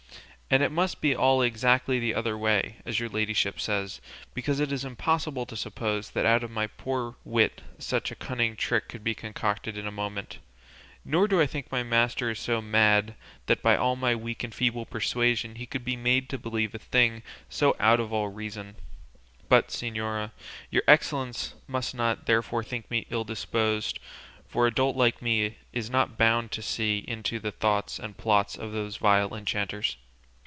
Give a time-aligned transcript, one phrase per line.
[0.53, 4.01] It must be all exactly the other way, as your ladyship says;
[4.33, 8.57] because it is impossible to suppose that out of my poor wit such a cunning
[8.57, 10.39] trick could be concocted in a moment,
[11.05, 14.85] nor do I think my master is so mad that by my weak and feeble
[14.85, 18.75] persuasion he could be made to believe a thing so out of all reason.
[19.47, 20.31] But, señora,
[20.69, 23.99] your excellence must not therefore think me ill disposed,
[24.49, 28.57] for a dolt like me is not bound to see into the thoughts and plots
[28.57, 29.95] of those vile enchanters.